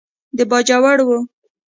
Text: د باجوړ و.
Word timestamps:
د 0.37 0.39
باجوړ 0.49 0.97
و. 1.07 1.09